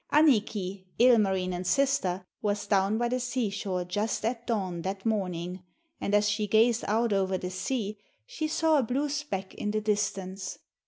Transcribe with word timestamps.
Annikki, 0.11 0.87
Ilmarinen's 0.97 1.69
sister, 1.69 2.25
was 2.41 2.65
down 2.65 2.97
by 2.97 3.07
the 3.07 3.19
seashore 3.19 3.85
just 3.85 4.25
at 4.25 4.47
dawn 4.47 4.81
that 4.81 5.05
morning, 5.05 5.61
and 5.99 6.15
as 6.15 6.27
she 6.27 6.47
gazed 6.47 6.83
out 6.87 7.13
over 7.13 7.37
the 7.37 7.51
sea, 7.51 7.99
she 8.25 8.47
saw 8.47 8.79
a 8.79 8.83
blue 8.83 9.09
speck 9.09 9.53
in 9.53 9.69
the 9.69 9.81
distance. 9.81 10.57